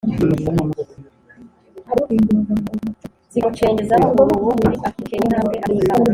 [3.31, 6.07] Zikamucengeza mo uruboriAkebura intambwe ajya mu ikawa